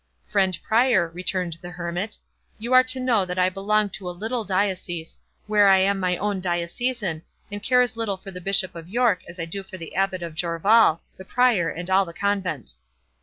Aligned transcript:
"Friend 0.25 0.57
Prior," 0.63 1.09
returned 1.09 1.59
the 1.61 1.69
Hermit, 1.69 2.17
"you 2.57 2.73
are 2.73 2.83
to 2.85 2.99
know 2.99 3.23
that 3.23 3.37
I 3.37 3.49
belong 3.49 3.91
to 3.91 4.09
a 4.09 4.17
little 4.19 4.43
diocese, 4.43 5.19
where 5.45 5.67
I 5.67 5.77
am 5.77 5.99
my 5.99 6.17
own 6.17 6.41
diocesan, 6.41 7.21
and 7.51 7.61
care 7.61 7.83
as 7.83 7.95
little 7.95 8.17
for 8.17 8.31
the 8.31 8.41
Bishop 8.41 8.73
of 8.73 8.89
York 8.89 9.21
as 9.29 9.39
I 9.39 9.45
do 9.45 9.61
for 9.61 9.77
the 9.77 9.93
Abbot 9.93 10.23
of 10.23 10.33
Jorvaulx, 10.33 11.01
the 11.17 11.25
Prior, 11.25 11.69
and 11.69 11.87
all 11.91 12.05
the 12.05 12.13
convent." 12.13 12.73